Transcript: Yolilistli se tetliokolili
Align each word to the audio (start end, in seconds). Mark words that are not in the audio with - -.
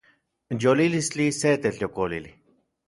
Yolilistli 0.63 1.31
se 1.41 1.57
tetliokolili 1.57 2.35